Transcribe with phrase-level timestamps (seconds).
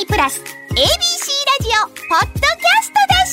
[0.00, 0.86] 組プラス ABC ラ
[1.60, 3.26] ジオポッドキャストだ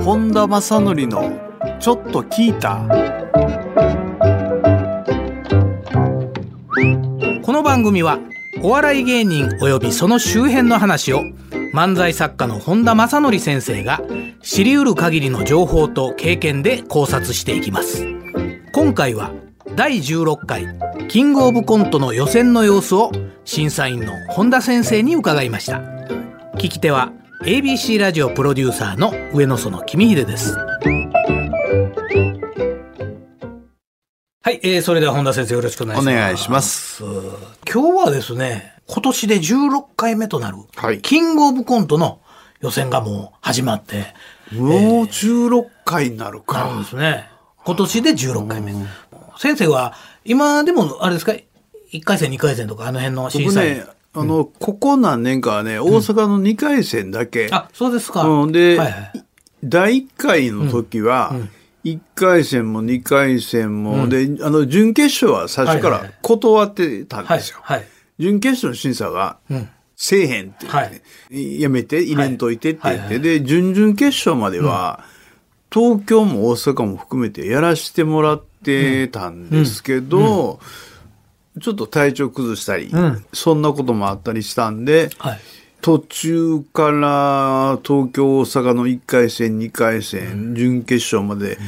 [0.00, 0.02] し。
[0.02, 2.86] 本田正則のちょっと聞いた。
[7.42, 8.18] この番組は
[8.62, 11.20] お笑い芸人及びその周辺の話を
[11.74, 14.00] 漫才作家の本田正則先生が
[14.40, 18.06] 知り得る限りの情報と経験で考察していきます。
[18.72, 19.32] 今回は
[19.76, 20.66] 第16回
[21.06, 23.12] キングオブコントの予選の様子を
[23.44, 25.82] 審査員の本田先生に伺いました
[26.54, 27.12] 聞き手は
[27.42, 30.64] ABC ラジオプロデューサーの上野園君秀ですは
[34.50, 36.14] い、えー、それでは本田先生よろしくお願いします。
[36.14, 37.04] お願いします。
[37.70, 42.20] 今日はですね、今年で16回目となる、はい、キングオブコントの
[42.60, 44.14] 予選がもう始まって。
[44.52, 44.70] もう
[45.06, 46.64] 16回になるか。
[46.64, 47.28] なるんですね。
[47.66, 48.72] 今年で16回目。
[49.38, 51.32] 先生は、今でも、あれですか、
[51.92, 53.74] 1回戦、2回戦とか、あの辺の審査員。
[53.76, 57.46] ね、あの、うん、ここ何年かはね、大阪の2回戦だけ。
[57.46, 58.22] うん、あ、そうですか。
[58.22, 59.24] うん、で、はいはい、
[59.64, 61.50] 第1回の時は、うん。
[61.84, 67.58] 1回戦も2回戦も、うん、で、あの、準決勝は最初から断ってたんですよ。
[67.62, 67.86] はい、はい、
[68.18, 69.38] 準決勝の審査が、
[69.94, 70.66] せえへんって
[71.60, 75.04] やめて、入れんといてって言って、で、準々決勝までは、
[75.72, 78.55] 東京も大阪も含めてやらせてもらって
[79.12, 80.60] たんですけど、
[81.60, 82.90] ちょっと体調崩したり、
[83.32, 85.40] そんなこともあったりしたんで、はい。
[85.80, 91.58] 途中から東京、大阪の1回戦、2回戦、準決勝まで、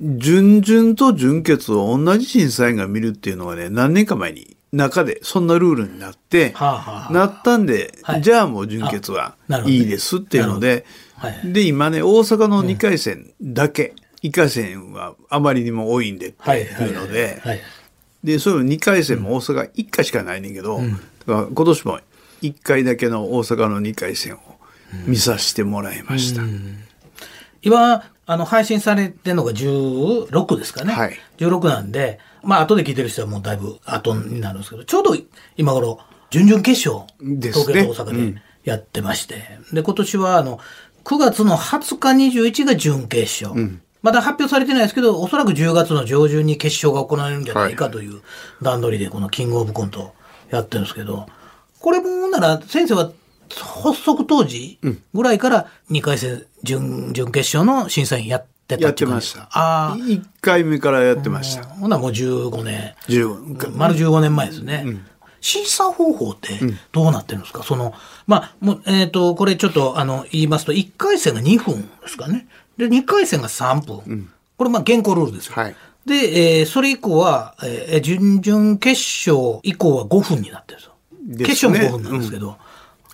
[0.00, 9.34] 準々と準決を同じ審査員が見るっていうのはね、何年か前に中でそんなルールになって、なったんで、じゃあもう準決は
[9.66, 10.84] いいですっていうので、
[11.44, 17.40] で、今ね、大阪の2回戦だけ、1回戦はあまりにも多いんでっていうので、
[18.24, 20.80] で、そういう2回戦も大阪1回しかないねんけど、
[21.26, 22.00] 今年も
[22.42, 24.38] 1回だけの大阪の2回戦を
[25.06, 26.42] 見させてもらいました。
[27.62, 30.92] 今、あの、配信されてるのが16ですかね。
[30.92, 31.16] はい。
[31.38, 35.16] 16なんで、まあ、後で聞いてる人はもうだいぶ後になるんですけど、ちょうど
[35.56, 40.60] 今頃、準々決勝、東京と大阪でやってまして、うん、で、今年は、あの、
[41.04, 43.60] 9月の20日21が準決勝。
[43.60, 48.20] うんまだ発表されてないですけど、おそらく10月の上旬に決勝が行われるんじゃないかという
[48.62, 50.14] 段取りで、このキングオブコント
[50.50, 51.26] やってるんですけど、
[51.80, 53.12] これもなら先生は
[53.50, 54.78] 発足当時
[55.14, 59.48] ぐらいから2回戦準準決勝の審査員やってたやってました。
[59.52, 59.96] ああ。
[59.96, 61.64] 1回目からやってました。
[61.64, 62.94] ほなもう15年。
[63.08, 64.82] 15丸15年前ですね。
[64.84, 65.06] うん、
[65.40, 66.58] 審査方法って
[66.92, 67.94] どうなってるんですか、うん、その、
[68.26, 72.46] まあ、もう、えっ、ー、と、これちょっと、あの、言いますと、1回戦が2分ですかね。
[72.76, 74.02] で、2回戦が3分。
[74.06, 75.54] うん、これ、まあ、現行ルールですよ。
[75.54, 75.76] はい。
[76.06, 79.00] で、えー、それ以降は、えー、準々決
[79.30, 80.94] 勝以降は5分になってるんですよ。
[81.46, 82.54] 決勝も5分なんですけど、うん、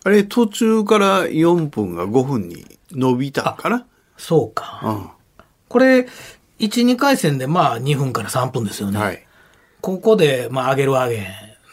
[0.04, 3.84] あれ途中から4分が5分に伸びたかな？
[4.16, 5.10] そうか、うん、
[5.68, 6.06] これ
[6.60, 9.26] 12回戦でまあ2分から3分ですよね、はい、
[9.80, 11.26] ここでまあ上げる上げ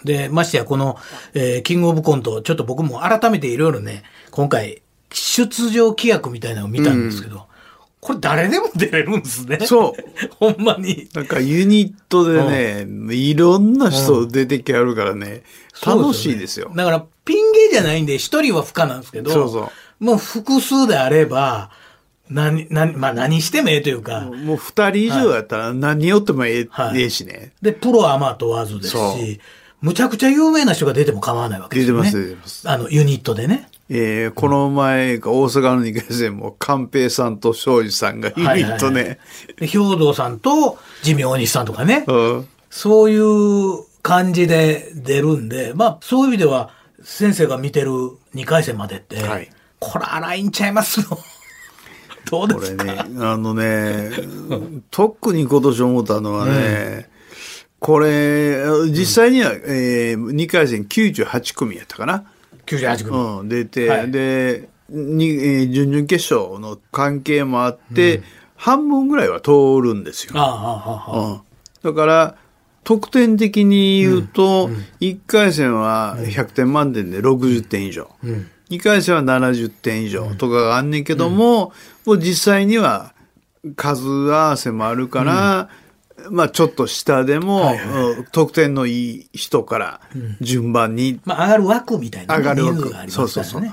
[0.03, 0.97] でましてやこの、
[1.33, 4.81] えー、キングオブコントちょっと僕も改めていろいろね今回
[5.13, 7.41] 出場規約みたいなのを見たんですけど、うん
[8.01, 9.59] これ誰でも出れるんですね。
[9.61, 10.03] そう。
[10.39, 11.07] ほんまに。
[11.13, 15.43] なんかユニットでね、うん、いろんな人出てきあるからね、
[15.85, 16.71] うん、楽しいですよ。
[16.75, 20.03] だからピン芸じゃないんで一人は不可なんですけど、そうそう。
[20.03, 21.69] もう複数であれば、
[22.27, 24.21] 何、何、まあ何してもええというか。
[24.21, 27.51] もう二人以上やったら何よってもええ、はい、ええしね。
[27.61, 29.39] で、プロアマ問わずですし、
[29.81, 32.11] むちゃくちゃ有名な人が出ても構わないわけですよね。
[32.11, 32.69] 出てます、出てます。
[32.69, 33.67] あの、ユニットでね。
[33.89, 39.01] えー、この前が大阪の2回戦も、寛平さんと庄司さんがユニットね。
[39.01, 39.17] はいはい
[39.59, 42.05] はい、兵道さんと地味大西さんとかね。
[42.07, 46.69] うん、そういう感じで出るんで、まあ、そういう意味では、
[47.03, 47.89] 先生が見てる
[48.35, 49.49] 2回戦までって、はい、
[49.79, 51.17] これ荒いんちゃいますの？
[52.29, 52.85] どうですか？
[52.85, 54.11] これね、あのね、
[54.91, 56.51] 特に今年思ったのはね、
[57.05, 57.11] うん
[57.81, 62.25] これ、実際には、うん、えー、2回戦98組やったかな。
[62.67, 63.17] 98組。
[63.17, 68.23] うん、出て、はい、で、に、えー、準々決勝の関係もあって、うん、
[68.55, 70.33] 半分ぐらいは通るんですよ。
[70.35, 71.43] ああ。
[71.81, 72.35] だから、
[72.83, 78.11] 得点的に言うと、うん、1回戦は100点満点で60点以上。
[78.23, 81.73] うん、2回戦は70点以上とかがあんねんけども、
[82.05, 83.15] もう実際には
[83.75, 85.69] 数合わせもあるから、
[86.29, 90.01] まあちょっと下でも、はいはい、得点のいい人から
[90.41, 93.71] 順番に、うん、まあ上がる枠みたいな、上がる枠、ね、そうそうそう、うん、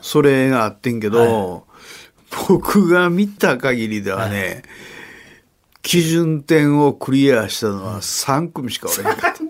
[0.00, 1.62] それがあってんけど、はい、
[2.48, 4.62] 僕が見た限りではね、
[5.82, 9.40] 基準点をクリアしたのは3組しかおれなかった。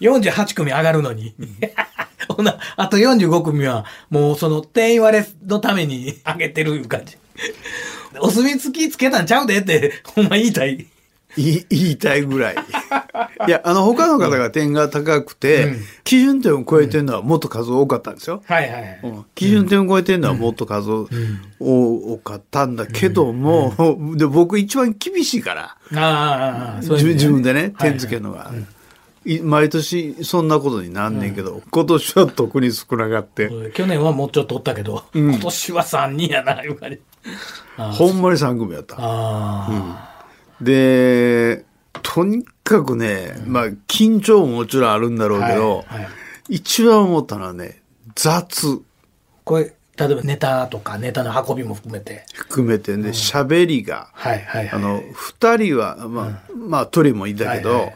[0.00, 0.70] 48組。
[0.70, 1.34] 上がるのに。
[2.28, 7.16] ほな、あと45組は、もうその定員割れのために上げてる感じ。
[8.20, 10.86] お墨付きつけたんちゃうでって、ほんま言いたい。
[11.36, 12.56] 言いたいぐらい。
[13.46, 18.42] いや、あの、他の方が点が高くて、うん、基準点を超えてるのはもっと数多かったんですよ。
[18.46, 19.00] はいはい、
[19.34, 23.74] 基準点を超えてるのはもっと数多かったんだけども、
[24.16, 25.76] で僕一番厳しいから。
[25.94, 28.50] ああ、自分でね、点付けるのが。
[29.42, 33.50] 毎年そんなことになんねんけど、うん、今年は特に少なかって。
[33.72, 37.00] 去年はもうちょっとおったけど、うん、今年は3人やな、言われ
[37.76, 38.96] ほんまに3組やった。
[38.96, 39.94] うん、
[40.60, 41.64] で、
[42.02, 46.08] とにかくね、まあ、緊張ももちろんあるんだろうけど、はいはい、
[46.48, 47.82] 一番思ったのはね、
[48.14, 48.80] 雑。
[49.44, 52.26] これ、例えばネタとかネタの運びも含めて。
[52.34, 54.08] 含めてね、喋、うん、りが。
[54.12, 54.78] はいはいはい。
[54.78, 57.94] あの、二人は、まあ、うん、まあ、鳥もいたけど、はいはい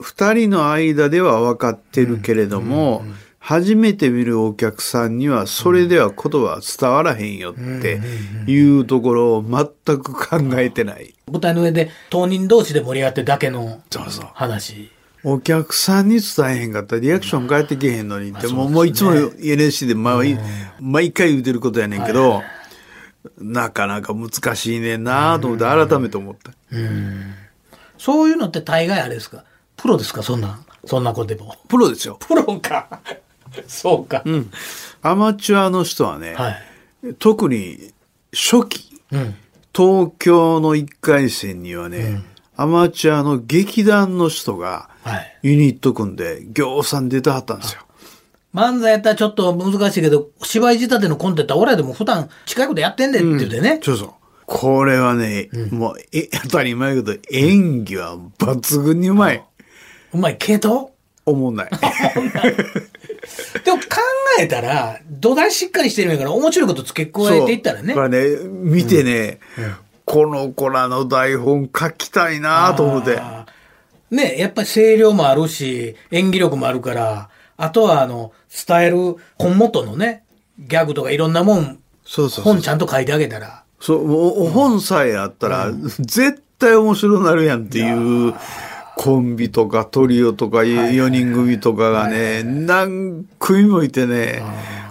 [0.00, 3.16] 二人の間では分かってるけれども、うんうんうん、
[3.46, 8.00] 初めて見るお客さんにはそれでは言葉は伝わらへんよって
[8.46, 9.66] いうところを全
[9.98, 11.14] く考えてない。
[11.30, 13.82] 舞台の上で当人同士で盛り上がってるだけの
[14.32, 14.90] 話。
[15.22, 20.38] お客さんに伝えへんかったらリアクション返ってけへんのにって、もうもういつも NSC で毎,、
[20.80, 22.44] 毎回言うてることやねんけど、はい
[23.38, 26.52] なかなか難しいねんなと思って改めて思った。
[27.96, 29.44] そういうのって大概あれですか？
[29.76, 30.22] プロですか？
[30.22, 31.56] そんな、そんな子でも。
[31.68, 32.18] プロですよ。
[32.20, 33.00] プロか。
[33.68, 34.22] そうか。
[34.24, 34.50] うん。
[35.02, 37.92] アマチュアの人はね、はい、特に
[38.32, 39.34] 初期、うん、
[39.74, 42.24] 東京の1回戦にはね、うん、
[42.56, 44.88] アマチュアの劇団の人が
[45.42, 47.80] ユニット組んで、行さん出てはったんですよ。
[48.54, 53.72] 漫才やったらちょっと難しいけど、芝居仕立てのコンテンツは俺らでも普段近いことやってんでって言ってね。
[53.72, 54.10] うん、そうそう。
[54.46, 59.44] これはね、うん、もう、え、 当たり前けど、演技は抜群にうまい。
[60.12, 60.92] うまいけど
[61.26, 61.70] 思んない。
[63.64, 63.84] でも考
[64.40, 67.94] えたら、土台しっかりしてるんやから、面白いこと付け加えていったらね。
[67.94, 69.74] これね、見てね、うんうん、
[70.04, 73.18] この子らの台本書きたいなと思って。
[74.10, 78.32] ね、やっぱり声量もあるし、演技力もあるから、あとはあの、
[78.66, 80.24] 伝える本元のね、
[80.58, 83.64] ギャグとかいろんなもん、そうそう本ちゃんと書いてあげたら。
[83.80, 88.34] そう、本さえあったら、絶対面白くなるやんっていう。
[88.96, 94.42] コンビとかトリオとか4人組とかがね、何組もいてね、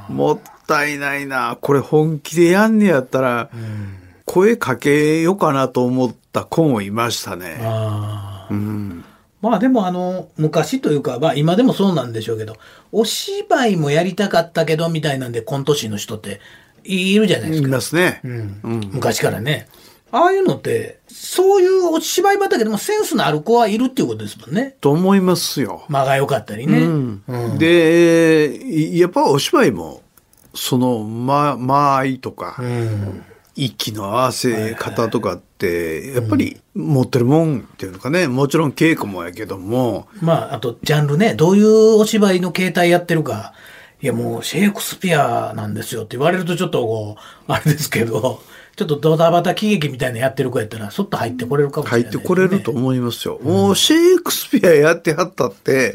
[0.10, 1.58] もったいないな。
[1.62, 3.50] これ本気でやんねやったら、
[4.26, 7.60] 声かけようかなと思った子もいましたね。
[8.50, 9.04] うん、
[9.42, 12.58] まあでもあの、昔というか、まあ今でもそうなんでしょうけど、
[12.92, 16.40] お芝居もやりたかったけどみたいなんでコント師の人って
[16.84, 17.68] いるじゃないですか。
[17.68, 18.22] いますね。
[18.24, 19.68] うん、昔からね。
[20.12, 24.76] ああいうのって、そういうお芝居場だけども、センスのある子はいるっていうことですもんね。
[24.82, 25.86] と思いますよ。
[25.88, 26.80] 間が良かったりね。
[26.80, 30.02] うんうん、で、やっぱお芝居も、
[30.56, 33.24] その、ま、間合いとか、うん、
[33.56, 40.08] 息の合わせ方とかって、やっぱり持ってるもんっていうのかね、もちろん稽古もやけども。
[40.20, 43.54] まあ、あと、ジャンルね、どういうお芝居の形態やってるか、
[44.04, 47.16] いやもうシェイクスピアなんですよって言われるとちょっとこ
[47.48, 48.42] う、あれですけど、
[48.76, 53.38] ちょっとドタバタ喜劇みたいなやってる子やったら、そっと入ってこれるかもしれない、ね、入ってこれると思いますよ。
[53.42, 55.94] うん、もうシェイクスピアやってはったって、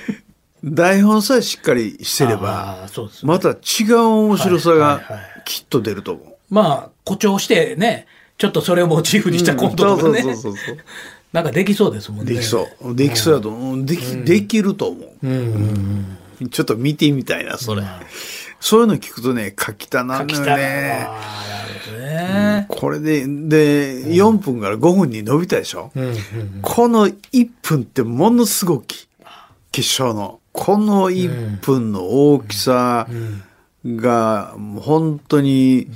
[0.62, 3.54] 台本さえしっかりしてれば、ね、また違
[3.92, 5.00] う面白さが
[5.46, 6.24] きっと出ると思う。
[6.24, 8.06] はいはいはい、まあ、誇張してね、
[8.36, 10.20] ちょっとそれをモチーフにしたコントとかね。
[10.20, 10.76] そうそうそうそう
[11.32, 12.34] なんかできそうですもんね。
[12.34, 12.94] できそう。
[12.94, 13.86] できそうだと思う。
[13.86, 15.10] でき、うん、できると思う。
[15.22, 16.18] うんうんうん、
[16.50, 17.82] ちょっと見てみたいな、それ。
[17.82, 17.88] うん、
[18.60, 21.08] そういうの聞くとね、書きたなんだよね。
[21.92, 26.16] ね、うん、これで、で、4分から5分に伸びたでしょ、うんうんうん、
[26.62, 29.08] この1分ってものすごき。
[29.70, 30.40] 決勝の。
[30.52, 33.06] この1分の大きさ
[33.84, 35.88] が、本当に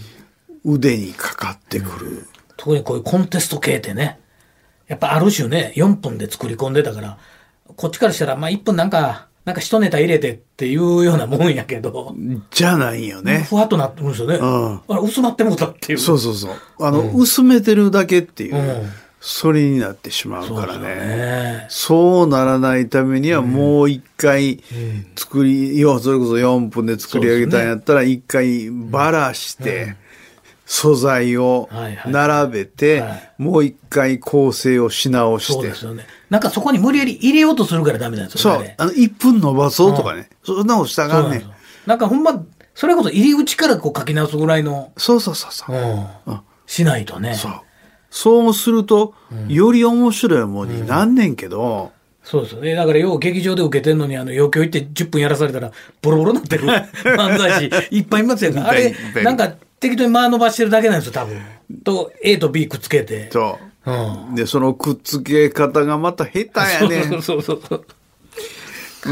[0.64, 4.20] 腕にかかってくる、うん、特にこういうコンテスト系ってね、
[4.86, 7.18] やっぱある種ね、4分で作り込んでたから、
[7.76, 12.14] こっちからしたら、まあ1分なんか、なんか一ネタ入れてっていうようなもんやけど。
[12.50, 13.46] じゃないよね。
[13.48, 14.36] ふわっとなってるんですよね。
[14.36, 14.74] うん。
[14.76, 15.98] あれ、薄まってもうたっていう。
[15.98, 16.54] そうそうそう。
[16.80, 18.56] あの、うん、薄めてるだけっていう。
[18.56, 18.90] うん
[19.24, 20.88] それになってしまうからね。
[20.96, 24.60] ねそうならないためにはもう一回
[25.14, 29.94] 作り、要はそれこそ4分で作り上げたんやったら一回ばらして、
[30.66, 31.68] 素材を
[32.04, 33.04] 並べて、
[33.38, 35.52] もう一回構成をし直して。
[35.52, 36.04] そうですよね。
[36.32, 38.74] なんかそこに無理やり入れようとするからダメなんですよね。
[38.78, 38.88] そう。
[38.88, 40.30] あの、1分伸ばそうとかね。
[40.48, 41.42] うん、そんなことしたがんねん。
[41.84, 42.42] なんかほんま、
[42.74, 44.92] それこそ入り口からこう書き直すぐらいの。
[44.96, 45.76] そうそうそうそう。
[45.76, 46.40] うん。
[46.66, 47.34] しないとね。
[47.34, 47.52] そう。
[48.08, 49.12] そうすると、
[49.48, 51.92] より面白いものになんねんけど、
[52.24, 52.74] そうですよね。
[52.76, 55.70] だから、よう劇場で受けてんのに、あの、余興行って10分やらされたら、
[56.00, 56.64] ボロボロになってる
[57.18, 58.62] 漫才師、いっぱいいますよね。
[58.62, 61.42] あれ、なんか、適当に間伸ばしてるだけなんですよ、多分。
[61.84, 63.28] と、A と B くっつけて。
[63.30, 63.71] そう。
[63.84, 67.04] うん、で、そのくっつけ方がまた下手やね。
[67.18, 67.62] そうそうそう。
[67.68, 67.84] そう。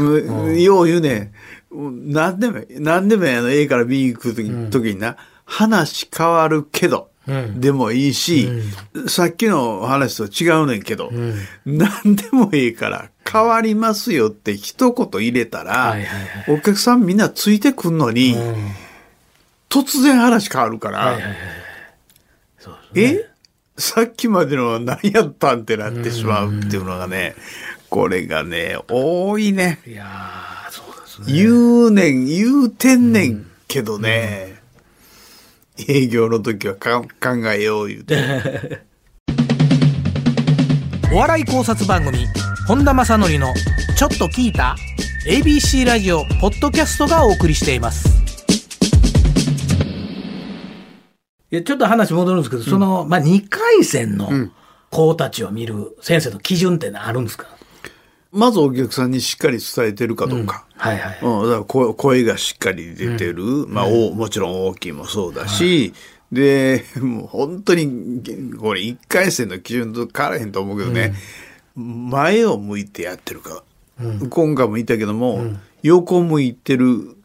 [0.01, 1.33] うん、よう言うね。
[1.71, 4.35] 何でも、何でもあの A から B 行く
[4.69, 7.11] とき,、にな、話変わるけど、
[7.57, 8.49] でもいいし、
[8.93, 11.35] うん、さっきの話と違うねんけど、うん、
[11.65, 18.71] 何でもいいから変わりますよって一言入れたら、はいはいはい、お客さんみんなついてくんのに、うん、
[19.69, 21.33] 突然話変わるから、はいはいはい
[22.93, 23.30] ね、え？
[23.81, 27.33] さっきまでの何やったんってなってしまうっていうのがね、
[27.89, 29.79] これがね、多いね。
[29.87, 30.05] いや
[30.69, 31.33] そうですね。
[31.33, 34.61] 言うねん、言うてんねんけどね、
[35.89, 37.07] 営業の時は考
[37.51, 38.83] えよう言うて。
[41.11, 42.19] お笑い考察番組、
[42.67, 43.51] 本田正則の
[43.97, 44.75] ちょっと聞いた
[45.27, 48.20] ?ABC ラジオポッドキャストがお送りしています。
[51.51, 54.29] いや、ちょっと話戻るんですけど、うん、その、まあ、2回戦の
[54.89, 57.47] 子たちを見る先生の基準ってあるんですか、
[58.31, 60.65] まずお客さんにしっかり伝えてるかどうか。
[60.73, 61.19] うん、はいはい。
[61.21, 63.43] うん、だから声がしっかり出てる。
[63.43, 65.93] うん、まあ、お、もちろん大きいもそうだし、はい、
[66.35, 68.23] で、もう本当に、
[68.57, 71.13] これ一回戦の基準と変わらへんと思うけどね、
[71.75, 73.63] うん、前を向いてやってるか。
[74.29, 75.41] 今回も言ったけども、
[75.83, 77.17] 横向いてる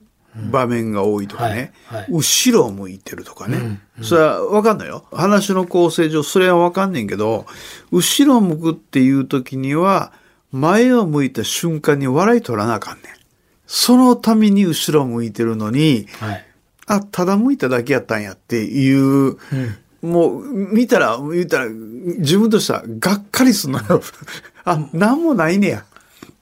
[0.51, 5.05] 場面が多いとかね、はいはい、後ろを向いてるとかね、うんうん、それは分かんないよ。
[5.13, 7.47] 話の構成上それは分かんねんけど
[7.91, 10.13] 後ろを向くっていう時には
[10.53, 13.17] 前を向いた瞬間に笑い取らなあかんねん。
[13.67, 16.47] そのために後ろ向いてるのに、はい、
[16.87, 19.39] あ、ただ向いただけやったんやっていう、うん、
[20.03, 24.01] もう見たら、言ったら、自分としてはがっかりすんのよ。
[24.65, 25.85] あ、なんもないねや。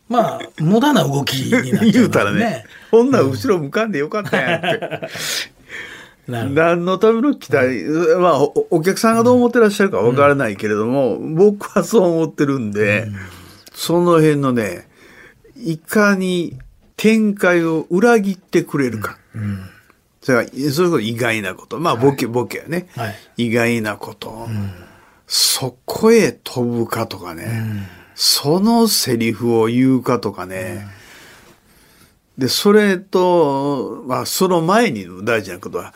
[0.09, 3.11] まあ、無駄な動きになっちゃう、ね、 言うたらね、ほん。
[3.11, 5.09] なら後ろ向かんでよかったんやって。
[6.27, 7.85] 何のための期待、
[8.19, 13.17] まあお、お客さんがどう思ってらっしゃるかわからないけれども、うん、僕はそう思ってるんで、うん。
[13.75, 14.89] その辺のね、
[15.57, 16.59] いかに
[16.97, 19.19] 展開を裏切ってくれるか。
[19.35, 19.69] うん、
[20.23, 21.79] それは、そういうこと意外なこと。
[21.79, 23.49] まあ、ボケ、はい、ボケやね、はい。
[23.49, 24.47] 意外なこと。
[24.49, 24.73] うん、
[25.27, 30.87] そこへ飛ぶかとかね、うん、そのセリフを言うかとかね。
[32.39, 35.95] で、それと、まあ、その前に大事なことは、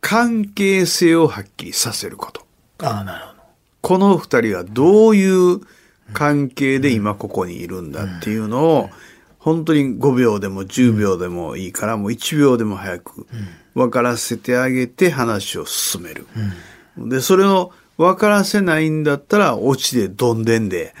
[0.00, 2.46] 関係性をはっきりさせること。
[2.78, 3.42] ああ、なるほど。
[3.80, 5.60] この二人はどういう、
[6.12, 8.90] 関係で今ここにいるんだっていうのを、
[9.38, 13.26] 本当に5秒でも10秒でもいいから、もう1秒でも早く
[13.74, 16.26] 分からせてあげて話を進める。
[16.96, 20.94] で、それを分からせないんだったら、オチでどんでんで、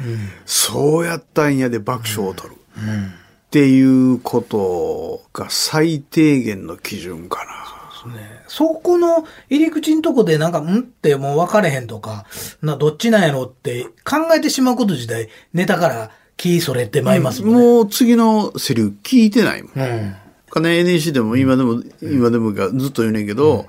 [0.44, 2.56] そうやったんやで爆笑を取る。
[2.56, 7.68] っていうことが最低限の基準かな。
[8.08, 8.42] ね。
[8.48, 12.26] そこの入り口のとこでなんか、んってもう分かれへんとか、
[12.62, 19.72] な、どっちなんやろって考えてしまうこと自体、ネタから気それてまいりますもんね、うん、もう次のセリフ聞いてないもん。
[19.74, 20.16] うん。
[20.50, 23.66] 金 NEC でも今でも、今でもがずっと言うねんけど、うん、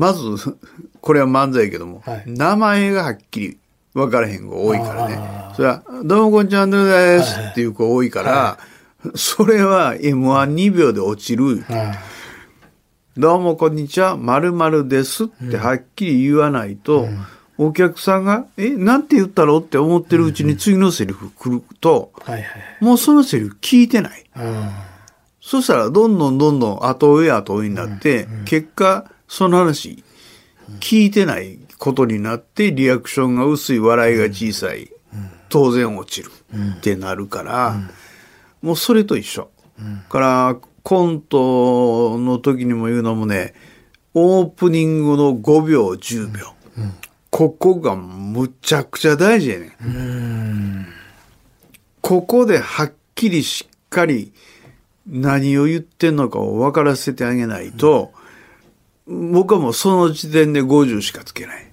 [0.00, 0.20] まず、
[1.02, 3.58] これは漫才やけども、はい、名前がはっきり
[3.92, 5.18] 分からへん子多いからね。
[5.54, 8.58] それは、どうもこんにちは、アンドルですっていう子多いから、は
[9.06, 11.60] い、それは M12 秒で落ちる。
[11.62, 12.12] はい
[13.14, 17.08] どうもこんにちは、まるですってはっきり言わないと、
[17.58, 22.10] お客さんが、え、なんて言ったろうって思ってるうちに次のセリフ来ると、
[22.80, 24.24] もうそのセリフ聞いてない。
[25.42, 30.02] そしたらどんどんどんどん後追い後追いになって、結果、その話、
[30.80, 34.90] 聞いてないことになって、リアクションが薄い、笑いが小さい、
[35.48, 36.30] 当然落ちる
[36.78, 37.76] ってなるから、
[38.60, 39.50] もうそれと一緒。
[40.08, 43.54] から、コントの時にも言うのもね、
[44.14, 46.54] オープニングの5秒、10秒。
[47.30, 50.86] ここがむちゃくちゃ大事やねん。
[52.00, 54.32] ここではっきりしっかり
[55.06, 58.12] 何を言ってんのかを分からせてあげないと、
[59.06, 61.66] 僕はもうその時点で50しかつけない。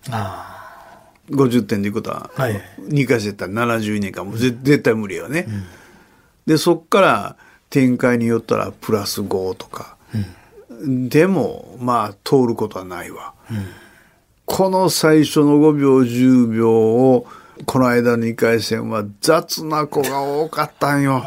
[1.29, 5.45] 50点でいうことは、はい、2回戦ったら72年間も絶対無理よね。
[5.47, 5.63] うん、
[6.47, 7.35] で、そっから、
[7.69, 9.95] 展開によったらプラス5とか、
[10.69, 13.67] うん、でもまあ通ることはないわ、うん、
[14.45, 17.27] この最初の5秒10秒を
[17.65, 21.23] この間の2回戦は雑な子が多かったんよ。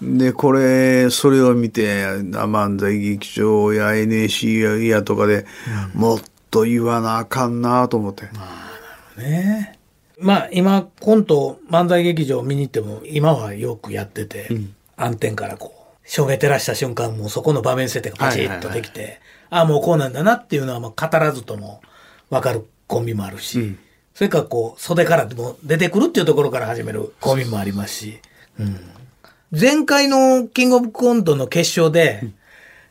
[0.00, 5.44] で、これ、それを見て、漫才劇場や NAC やとかで、
[5.94, 8.28] もっと言わなあかんなと思って。
[9.16, 9.78] ね。
[10.20, 19.14] まあ今コント漫才劇場見に行っても今はよくやってて、うん、暗転からこう、照明照らした瞬間もうそこの場面設定がパチッとできて、はいはい。
[19.14, 21.80] はい、ああもうこうなんだなっていうのはもう語らずとも
[22.30, 23.78] わかるコンビもあるし、うん、
[24.14, 28.20] それからこう袖からでも出てくるっていうところから始めるコンビもありますし、
[28.58, 28.80] うん、
[29.50, 32.22] 前回のキングオブコントの決勝で、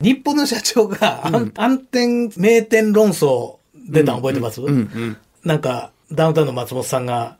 [0.01, 3.57] 日本の社長が暗転名店論争
[3.89, 4.61] 出たの覚えてます、
[5.43, 7.37] なんかダウンタウンの松本さんが、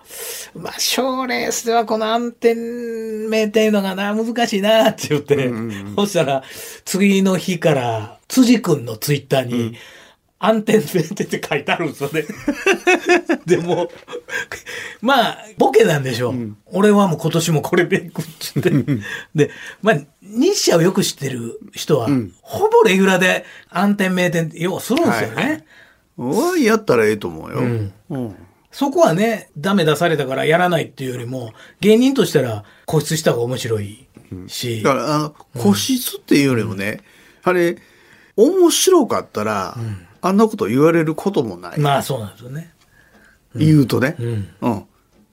[0.54, 5.50] まあ、賞レースではこの暗転名店のがな、難しいなって言って、
[5.96, 6.44] そしたら、
[6.84, 9.76] 次の日から、辻くんのツイッターに、うん、
[10.39, 12.24] 暗転名店って書いてあるんですよね。
[13.46, 13.89] でも、
[15.01, 16.34] まあ、ボケなんでしょう。
[16.34, 19.01] うん、俺はもう今年もこれでいくって言って。
[19.34, 19.51] で、
[19.82, 25.65] まあ、日社をよく知ってる人は、うん、ほぼレギュラーで暗転名店ようするんですよね。
[26.17, 27.58] はい、やったらええと思うよ。
[27.60, 28.36] うん
[28.70, 34.08] そこはね、ダメ出されたからやらないっていうよりも、芸人としたら固執した方が面白い
[34.46, 34.84] し。
[34.84, 37.01] だから、あの、固執っていうよりもね、
[37.44, 37.77] うん、あれ、
[38.36, 41.80] 面白かったら、うん、あんなこと言われることもない。
[41.80, 42.74] まあそうなんですよね。
[43.56, 44.16] うん、言うとね。
[44.20, 44.48] うん。
[44.62, 44.84] うん。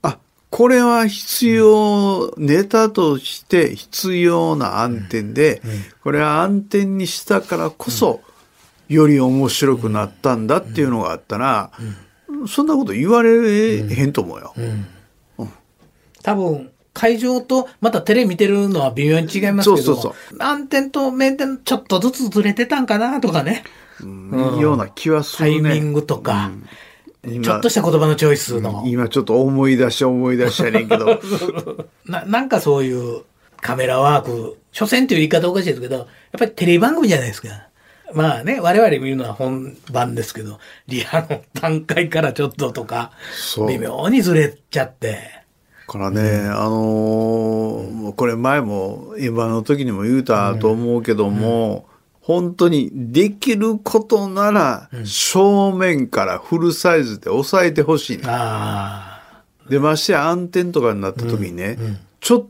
[0.03, 0.19] あ、
[0.50, 5.62] これは必要、ネタとして必要な暗転で、
[6.03, 8.21] これは暗転にしたからこそ、
[8.88, 11.71] より面白くなったんだっていうのがあったら、
[12.47, 14.55] そんなこと言われへんと思うよ。
[14.57, 14.87] うん
[16.25, 23.64] 多分会場とまたテレビ見てるのは微妙に違いますけど、そうそうそう暗転と名店ちょっとずつずれてたんかなとかね。
[24.06, 25.70] うん、ような気はするね。
[25.70, 26.50] タイミングとか、
[27.23, 28.84] うん、ちょっとした言葉のチョイスの。
[28.87, 31.20] 今ちょっと思い出し思い出したねんけど。
[32.06, 33.23] ななんかそういう
[33.61, 36.06] カメラワーク、所詮っていう言い方おかしいですけど、やっ
[36.38, 37.49] ぱりテレビ番組じゃないですか。
[38.12, 43.12] まあね、我々見るのは本番ですけど、リハの段階からちょっととか、
[43.66, 45.44] 微妙にずれちゃって。
[45.87, 51.82] からね、うん、あのー、これ前も今の時にも言うたと思うけども、うんうん、
[52.25, 58.25] 本当にできることなら、正面からフルサイズで抑えてほしい、ね、
[59.69, 61.76] で、ましてや暗転とかになった時にね、
[62.21, 62.47] ちょっ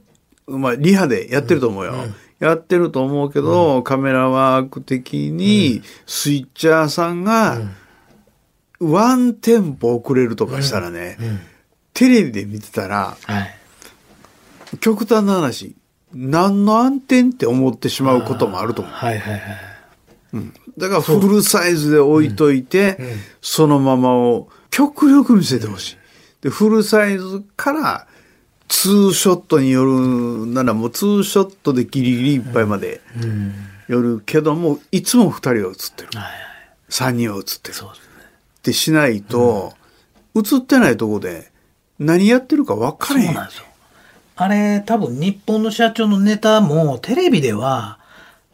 [0.47, 1.93] と、まあ、リハでやってると思うよ。
[2.39, 7.59] やってると思うけど、うん、カメラワーク的に、スイッチャーさんが、
[8.79, 11.19] ワンテンポ遅れるとかしたらね、
[11.95, 15.75] テレビで見てたら、はい、極端な話、
[16.15, 18.95] 何の暗転って思ってしまうこともあると思う。
[18.95, 19.43] はいはいはい。
[20.35, 22.99] うん、だからフルサイズで置いといて、
[23.41, 25.97] そのままを極力見せてほしい。
[26.43, 28.07] で、フルサイズから
[28.69, 33.01] ツーショットによるならもうツーショットでギリギリいっぱいまで
[33.89, 36.09] よるけども、いつも2人は映ってる。
[36.91, 37.75] 3人は映ってる。
[37.79, 39.75] ってしないと、
[40.35, 41.53] 映ってないとこで
[41.99, 43.27] 何やってるか分からへん。
[43.27, 43.65] そうなんですよ。
[44.37, 47.99] あれ、多分日本の社長のネタもテレビでは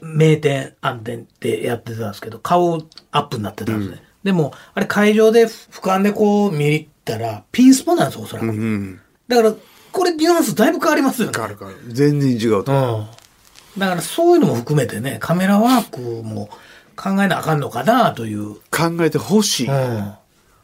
[0.01, 3.97] 名店、暗転ってやってたんですけど、顔アップになってたんですね。
[3.97, 8.49] うん、でも、あれ会場で俯瞰でこう見たら、ピンスポなんですよ、おそらく。
[8.49, 9.55] うん、だから、
[9.93, 11.33] これニュアンスだいぶ変わりますよね。
[11.35, 11.81] 変わる変わる。
[11.89, 12.73] 全然違うと。
[12.73, 13.81] うん。
[13.81, 16.49] だからそういうのも含めてね、カメラワークも
[16.97, 18.55] 考えなあかんのかなという。
[18.71, 19.69] 考えてほしい。
[19.69, 20.13] うん。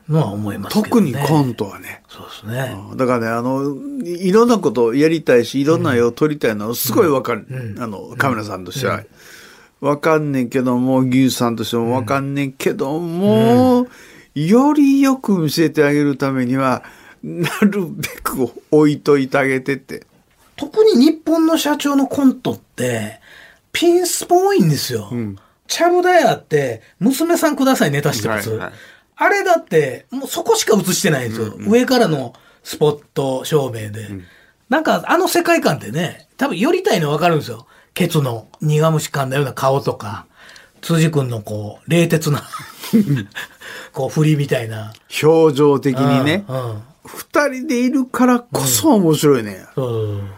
[0.08, 2.02] のは思います、ね、特にコントはね。
[2.08, 2.76] そうですね。
[2.96, 7.46] だからね、あの、いろんなことをやりたいし、いろんな絵を撮りたいのはすごいわかる。
[7.50, 9.02] うん、あの、カメラさんとしては。
[9.80, 13.86] わかんねんけども、技術さんとしてもわかんねんけども、
[14.34, 16.82] よりよく見せてあげるためには、
[17.22, 20.06] なるべく置いといてあげてって。
[20.56, 23.20] 特に日本の社長のコントって、
[23.72, 25.08] ピンスポ多いんですよ。
[25.12, 28.50] うん、チャブダヤって、娘さんくださいネタしてます。
[28.50, 28.72] はいはい、
[29.16, 31.46] あれだって、もうそこしか映してないんですよ。
[31.48, 34.02] うんうん、上からのスポット照明で。
[34.02, 34.24] うん、
[34.68, 37.66] なんか、あの世界観ってね、多分寄りたいの分かるんですよ。
[37.94, 40.26] ケツの苦虫噛んだような顔とか、
[40.82, 42.42] 辻君のこう、冷徹な
[43.92, 44.92] こう、振りみたいな。
[45.22, 46.44] 表情的にね。
[46.48, 49.64] うん、うん二人でいるからこそ面白いね。
[49.76, 50.30] うん。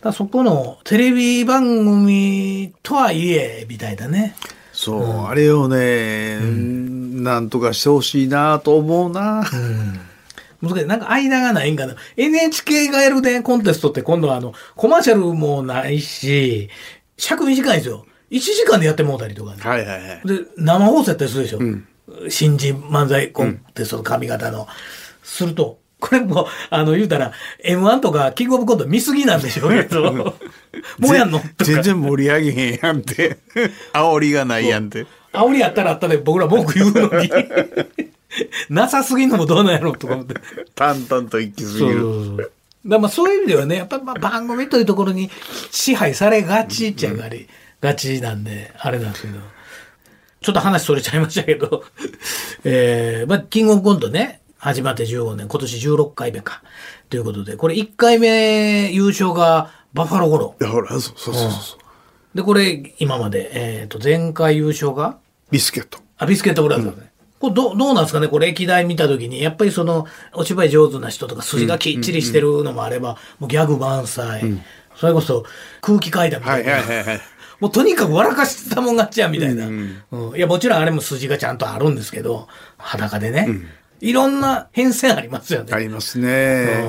[0.00, 4.36] だそこのテレビ番組とはいえ、みたいだね。
[4.78, 9.40] そう、うん、あれをね、うん、なんとかしてほしいなと思うな。
[9.40, 10.68] うん。
[10.68, 10.86] 難しい。
[10.86, 11.96] なんか間がないんかな。
[12.16, 16.70] NHK がやるね、コンテストって今度はあの、コマーシャルもないし、
[17.16, 18.06] 尺短いんですよ。
[18.30, 19.60] 1時間でやってもうたりとかね。
[19.60, 20.20] はいはいはい。
[20.24, 21.58] で、生放送やったりするでしょ。
[21.58, 21.86] うん、
[22.28, 24.68] 新人漫才コンテストの髪型の。
[25.24, 27.32] すると、これも、あの、言うたら、
[27.64, 30.12] M1 とかキングオブコント見すぎなんでしょうけど、
[30.98, 31.40] もうやんの？
[31.58, 33.38] 全然盛り上げへんやんて。
[33.92, 35.06] 煽りがないやんて。
[35.32, 37.30] 煽りやったらあったで僕ら文句言うのに。
[38.70, 40.34] なさすぎんのもどうなんやろうとか思って。
[40.74, 41.78] 淡々と行き過ぎる。
[41.78, 42.52] そうそう
[42.86, 45.30] だまあそういう意味ではね、やっぱまあ番組というところに
[45.70, 47.48] 支配されがちっちゃがり、
[47.80, 49.38] がちなんで、あれなんですけど。
[50.40, 51.84] ちょっと話それちゃいましたけど、
[52.62, 56.62] えー、まあ、キングオブコントね、始まって15年、今年16回目か。
[57.08, 60.54] ということで、これ1回目優勝がバファローゴロ。
[60.60, 62.36] いや、ほら、そうそうそうそう。
[62.36, 65.18] で、これ今まで、えっ、ー、と、前回優勝が？
[65.52, 66.00] ビスケット。
[66.18, 67.02] あ、ビスケットブラザーズね。
[67.02, 68.26] うんこれどどうなんですかね？
[68.26, 74.62] これ歴代見たときに、やっぱりその、お芝居上手な人とか筋がきっちりしてるのもあれば、もうギャグ満載、うん、
[74.96, 75.44] それこそ
[75.80, 76.72] 空気階段みたいな。
[76.72, 77.20] はいはいはいはい
[77.60, 83.48] もうとにかく笑かしたもん勝ちやみたいな、うん、うん、いや、もちろんあれも筋がちゃんとあるんですけど、裸でね。
[84.00, 85.72] うん、いろんな変遷ありますよね。
[85.72, 86.84] ありますね。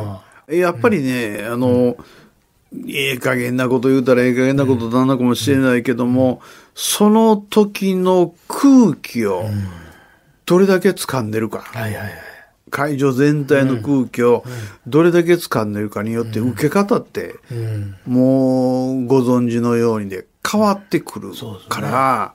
[0.47, 1.97] うん、やっぱりね、あの、
[2.87, 6.41] ええ加減なこと言うたらええ加減なことなのかもしれないけども、
[6.75, 9.45] その時の空気を
[10.45, 11.59] どれだけ掴んでるか。
[11.59, 12.11] はいはいはい。
[12.69, 14.43] 会場全体の空気を
[14.85, 17.35] どれだけ掴んでるかによって受け方って
[18.05, 21.31] もうご存知のようにで変わってくる
[21.67, 22.33] から、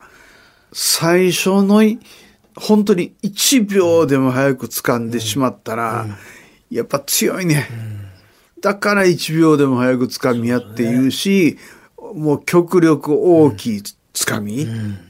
[0.72, 1.82] 最初の
[2.56, 6.06] 本当に1秒でも早く掴んでしまったら、
[6.70, 7.68] やっぱ強いね。
[8.60, 11.58] だから1秒でも早く掴みやって言うし、
[12.14, 14.66] もう極力大きい掴み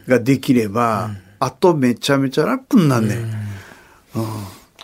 [0.09, 3.19] ができれば、あとめちゃめちゃ楽になんねん。
[3.19, 3.35] うん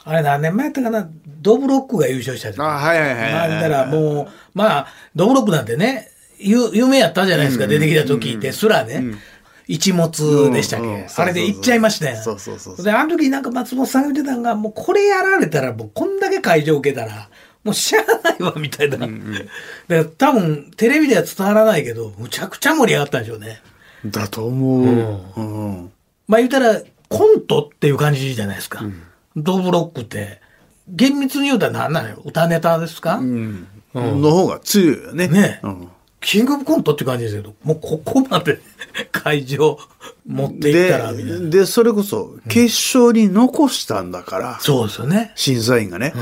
[0.03, 1.09] あれ何年前やったかな？
[1.43, 2.67] ドブロックが優勝したじゃん。
[2.67, 3.51] あ、はいはいはい、はい。
[3.51, 9.05] だからもう、まあ、ドブロックなんてね、有有名やったじゃないですか、出てきた時ですらね。
[9.71, 12.21] 一物でしたっけ、あれで行っちゃいましたよ。
[12.21, 17.29] そうそうそうで、あの時なんか松本さんが言ってたのが、もうこれやられたら、もうこんだけ会場受けたら、
[17.63, 18.97] もうしゃあないわ、みたいな。
[18.97, 19.47] うんうん、だか
[19.89, 23.63] ら多分、テレビでは伝わらないけど、むちゃくちゃ盛り上がったんでしょうね。
[24.07, 24.83] だと思う。
[24.83, 25.27] うん。
[25.37, 25.41] う
[25.83, 25.93] ん、
[26.27, 28.81] まあ言ったら、コントっていう感じじゃないですか。
[28.81, 29.03] うん、
[29.37, 30.41] ドブロックって。
[30.89, 35.29] 厳密に言うたら何なのよ歌ネタですか、うん、の方が強いよね。
[35.29, 35.61] ね。
[35.63, 35.89] うん
[36.21, 38.61] キングオブコントって感じですけど、もうここまで
[39.13, 39.79] 会場
[40.27, 41.51] 持っていったら、みたいな。
[41.51, 45.33] で、それこそ、決勝に残したんだから、うん、そうですよね。
[45.35, 46.13] 審査員がね。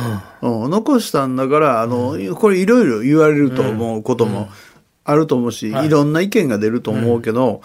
[0.43, 4.49] うん、うん、残したんだから、あの、うん、これいろいろ言われると思うことも
[5.05, 5.89] あると思うし、い。
[5.89, 7.63] ろんな意見が出ると思うけど、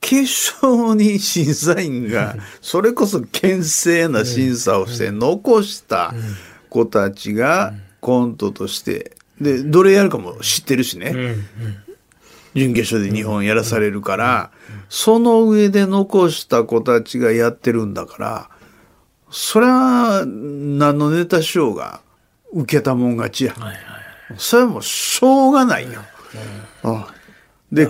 [0.00, 0.22] 決
[0.62, 6.14] 勝に審査員が、それこそ厳正な審査をして残した
[6.68, 11.14] 子たちがコントとしてで、どれやるかも知ってるしね。
[12.56, 14.50] 準決勝で日本やらされるから、
[14.88, 18.50] その上で残した子たちがやってるんだから、
[19.30, 22.00] それは何のネタしようが
[22.52, 23.54] 受けたもん勝ちや。
[23.54, 23.78] はいはい、
[24.38, 26.00] それはもうしょうがないよ。
[26.84, 27.04] うん、
[27.70, 27.88] で、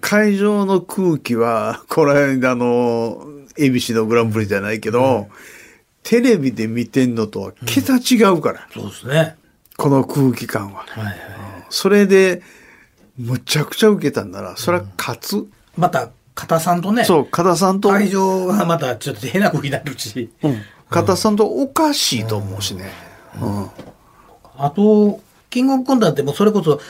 [0.00, 5.26] 会場の空気は、この間の、恵比寿のグランプリじゃないけど、うん、
[6.02, 8.68] テレビで見てんのとは桁違うから。
[8.72, 9.36] そうですね。
[9.76, 10.84] この空気感は。
[10.88, 11.16] はいはい、
[11.70, 12.42] それで、
[13.18, 15.36] むちゃくちゃ受けたんなら、それは勝つ。
[15.36, 17.04] うん、また、片さんとね。
[17.04, 17.90] そう、片さんと。
[17.90, 20.30] 会場がまたちょっと変な空気になるし。
[20.42, 20.62] うん。
[20.88, 22.90] 片さんとおかしいと思うしね。
[23.40, 23.62] うん。
[23.62, 23.70] うん、
[24.56, 26.80] あと、キングオブコントってもうそれこそ、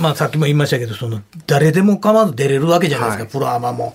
[0.00, 3.24] まあさっきも言いましたけど、その、誰でも構わず出れるわけじゃないですか。
[3.24, 3.94] はい、プロアマも、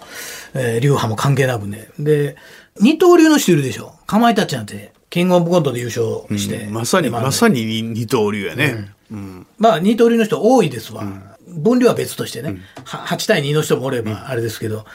[0.54, 1.90] えー、流派も関係なくね。
[1.98, 2.36] で、
[2.82, 3.94] 二刀流の人いるでしょ。
[4.06, 4.94] かまいたちなんて。
[5.10, 6.66] キングオブコントで優勝して。
[6.66, 8.92] うん、まさに、まさに二刀流やね。
[9.12, 9.48] うん。
[9.58, 11.04] まあ、二刀流の人多いですわ。
[11.50, 12.58] 分量は別としてね。
[12.86, 14.86] 8対2の人もおれば、あれですけど。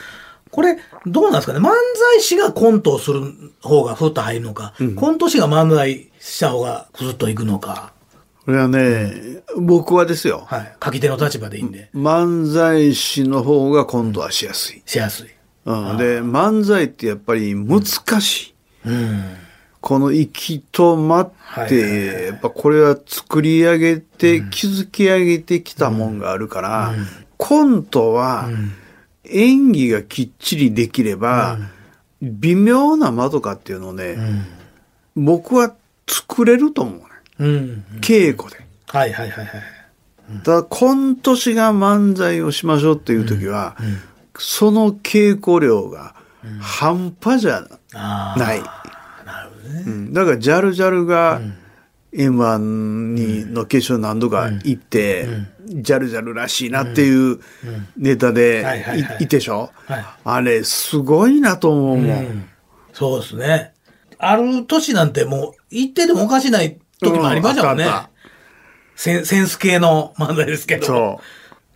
[0.51, 1.59] これ、どうなんですかね？
[1.59, 1.73] 漫
[2.13, 3.23] 才師がコントをする
[3.61, 7.93] 方がふっと入るのか、コント師が漫才した方がふっといくのか。
[8.45, 10.45] これはね、僕はですよ。
[10.47, 10.77] はい。
[10.85, 11.91] 書き手の立場でいいんで。
[11.95, 14.83] 漫才師の方がコントはしやすい。
[14.87, 15.31] しやすい。
[15.65, 15.97] うん。
[15.97, 17.83] で、漫才ってやっぱり難
[18.21, 18.55] しい。
[18.87, 19.44] うん
[19.85, 26.95] この息と待って、やっぱこれは作り上げて、築き上げてきたもんがあるから、
[27.37, 28.49] コントは
[29.25, 31.59] 演技がきっちりできれば、
[32.23, 34.17] 微妙な間とかっていうのをね、
[35.17, 35.75] 僕は
[36.09, 36.93] 作れると思
[37.39, 37.83] うね。
[38.01, 38.65] 稽古で。
[38.87, 39.63] はいはいはいはい。
[40.45, 43.77] だコント師が漫才をしましょうっていう時は、
[44.39, 46.15] その稽古量が
[46.59, 47.69] 半端じゃ
[48.39, 48.63] ない。
[49.87, 51.41] うん、だからジャルジャルが
[52.13, 55.27] M1 にの決勝何度か行って、
[55.67, 57.41] ジャルジャルらしいなっていう
[57.97, 58.65] ネタで
[59.21, 59.71] いてしょ、
[60.25, 62.49] あれすごいなと思うもん。
[62.93, 63.73] そうですね。
[64.19, 67.87] ある年なんてもう行っててもおかしない時もありましたもんね。
[68.97, 70.87] センセンス系の漫才ですけど。
[70.87, 71.25] そう。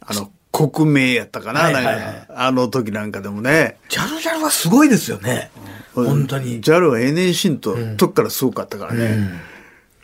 [0.00, 0.30] あの、
[0.66, 3.76] 国名やったかな、はいはいはい、なんか、あの時なんかでもね。
[3.88, 5.50] ジャルジャルはすごいですよね。
[5.94, 6.60] 本当に。
[6.60, 9.04] ジャルは NSC と、時からすごかったからね。
[9.04, 9.40] うん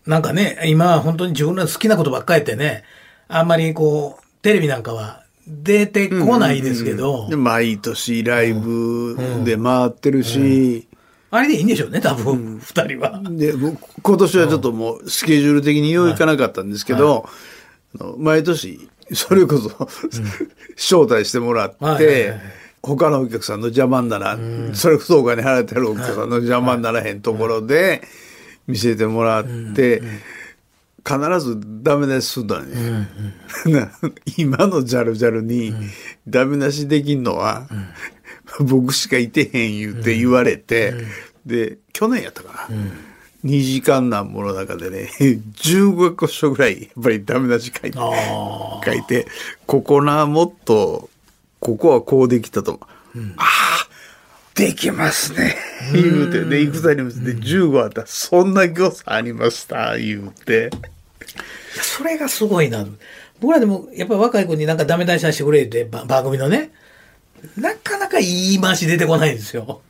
[0.06, 2.84] なんかね、今は本当に自分の好きなことばっかり言ってね、
[3.26, 7.26] あんまりこう、テレビなんかは出てこないですけど。
[7.26, 10.86] うんうん、毎年ライブで回ってるし、
[11.30, 13.20] あれでいいんでしょうね、多分、二、人は。
[13.30, 13.54] で、
[14.02, 17.24] 今年はちょっともうスケジュール的によういかなかったんですけど、はいはい、
[18.18, 19.70] 毎年、それこそ、
[20.76, 22.34] 招待してもらって、
[22.82, 24.38] 他のお客さんの邪魔になら、
[24.72, 28.02] それこそお金払ってるお客さんの邪魔にならへんところで
[28.66, 30.02] 見せてもらって、
[31.06, 33.08] 必ずダメ出しするんだね。
[34.38, 35.74] 今のジャルジャルに
[36.26, 37.68] ダメ出しできんのは、
[38.60, 40.94] 僕しかいてへん言うて言われて、
[41.44, 42.76] で、去年やったかな。
[43.44, 47.98] 2時間なんもの中でね、15個書ぐらい、やっぱりダメ出し書いて、
[48.84, 49.26] 書いて、
[49.66, 51.10] ここな、もっと
[51.60, 52.80] ここはこうできたと。
[53.14, 53.88] うん、ああ、
[54.54, 55.56] できますね。
[55.92, 60.70] 言うて、で、戦に向けて15あったら、そんな良さありました、言うて。
[61.74, 62.86] いや、それがすごいな。
[63.40, 66.70] 僕らでも、やっぱり若い子になんかダメ出しさせてくれって、番組のね、
[67.56, 69.80] なかなか言い回し出てこないんですよ。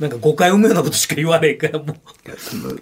[0.00, 1.94] なんか誤解生むようなことしか言われへんからも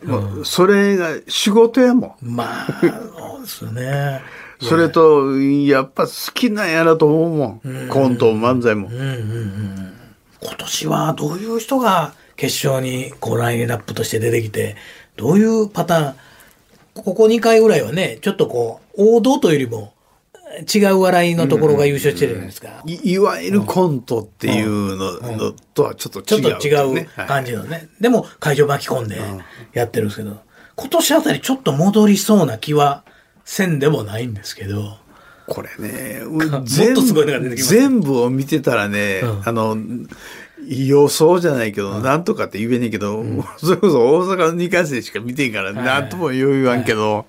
[0.07, 0.37] う。
[0.39, 2.35] うん、それが仕事やもん。
[2.35, 4.23] まあ、そうですね。
[4.61, 7.89] それと、やっぱ好きなんやなと思うもん。
[7.89, 8.89] コント、漫才も。
[8.89, 14.77] 今年はどういう人が決勝にこうラインナップとして出てきて、
[15.17, 16.15] どういうパターン、
[16.95, 19.93] ここ2回ぐらいはね、ちょっとこう、王道というよりも、
[20.63, 22.83] 違う笑いのところが優勝してるじゃないですか。
[22.87, 27.71] いいわゆるコントっていうの,、とはちょっと違う、ね、ちょっと違う感じのね。
[27.71, 29.21] はい、でも会場巻き込んで
[29.73, 30.41] やってるんですけど、
[30.77, 33.05] 今年あたりちょっと戻りそうな気は
[33.45, 34.99] 線でもないんですけど。
[35.47, 36.21] これね。
[37.57, 39.77] 全部を見てたらね、うん、あの、
[40.67, 47.27] 予想じゃないけど、うん、なんとかって言えねえけど、うん、それこそ大阪の2回戦しか見てんから、なんとも言わんけど、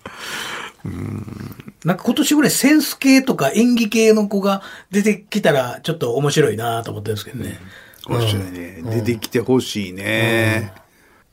[1.84, 4.62] なんか今年ぐらいセンス系とか演技系の子が
[4.92, 7.60] 出てきたらちょっと面白いなと思ってるんですけどね。
[8.08, 8.82] 面白いね。
[8.84, 10.74] 出てきてほしいね。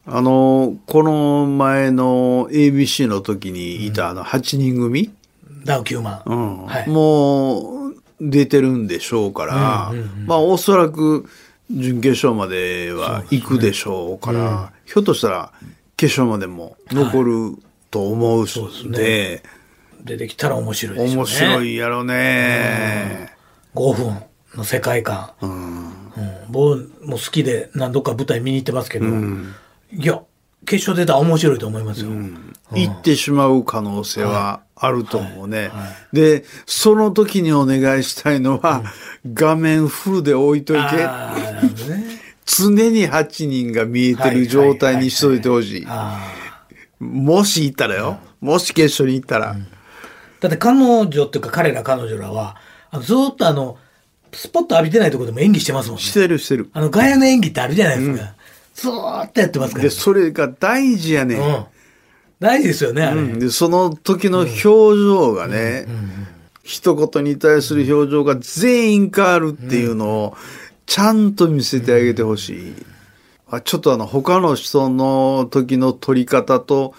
[0.06, 5.12] あの、この前の ABC の時にいたあの8人組、
[5.64, 6.22] ダウ9万。
[6.26, 6.66] うん。
[6.66, 11.28] はい、もう出てるんでしょうから、うんうんうん、まあおそらく
[11.70, 15.52] 準決勝までは行くでしょうから、ひょっとしたら
[15.96, 17.56] 決勝までも残る
[17.90, 19.42] と思うので、ね、
[20.04, 21.16] 出てきたら面白いでしょうね。
[21.16, 23.30] 面白いやろね、
[23.74, 23.82] うん。
[23.82, 24.22] 5分
[24.54, 25.32] の世界観。
[25.40, 25.92] うん、うん、
[26.48, 29.54] 僕も好きで何度か舞台見に行ってますけど、うん。
[29.92, 30.20] いや、
[30.64, 32.10] 決勝出たら面白いと思いますよ。
[32.10, 35.58] うん、行ってしまう可能性はあると思うね。
[35.58, 35.68] はい。
[35.68, 35.78] はい。
[35.78, 38.82] はい、で、その時にお願いしたいのは、
[39.24, 41.06] うん、画面フルで置いといて、ね、
[42.44, 45.86] 常に8人が見えてる状態にしといてほしい。
[46.98, 49.56] もし行ったらよ、もし決勝に行ったら。
[50.40, 52.56] だって彼女っていうか彼ら彼女らは、
[53.02, 53.78] ずっとあの、
[54.32, 56.02] スポット浴びてないところでも演技してますもんね。
[56.02, 56.68] してるしてる。
[56.72, 58.34] あの、ガヤの演技ってあるじゃないですか。
[58.74, 61.64] ずーっとやってますから、で、それが大事やね、うん。
[62.38, 63.20] 大事ですよね、あれ。
[63.20, 65.86] うん、で、その時の表情がね、
[66.62, 70.36] 一言に対する表情が全員変わるっていうのを、
[70.84, 72.74] ちゃんと見せてあげてほしい。
[73.48, 76.94] あちょっとあの、他の人の時の撮り方と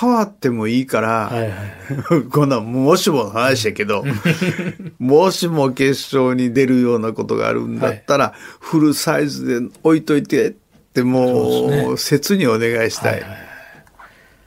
[0.00, 1.30] 変わってもいいから、
[2.32, 4.02] こんな、もしもの話やけど、
[4.98, 10.52] もしも決勝に出るようなことがあるんだったら、フルサイズで置いといてっ
[10.94, 13.12] てもう、ね、切にお願いしたい。
[13.12, 13.38] はいはい、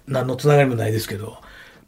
[0.08, 1.38] 何のつながりもないですけど、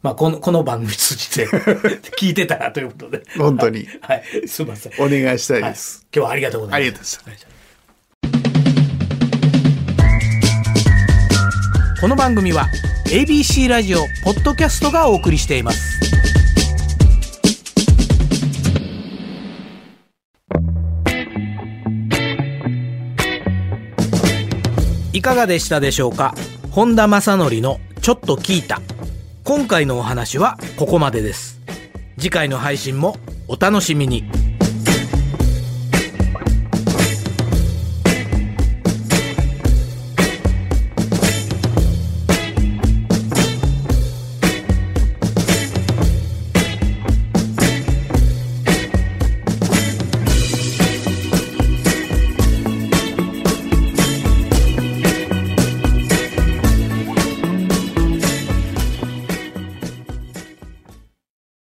[0.00, 1.48] まあ、この、この番組通じて
[2.16, 3.24] 聞いてたらということで。
[3.36, 3.88] 本当に。
[4.02, 4.46] はい。
[4.46, 4.92] すみません。
[5.00, 6.76] お願いしたいです、はい、今日はありがとうございます。
[6.76, 7.55] ありがとうございます。
[11.98, 12.68] この番組は
[13.06, 15.98] ABC ラジオポッドキャストがお送りしています。
[25.14, 26.34] いかがでしたでしょうか？
[26.70, 28.82] 本田正則のちょっと聞いた。
[29.42, 31.62] 今回のお話はここまでです。
[32.18, 33.16] 次回の配信も
[33.48, 34.24] お楽しみに。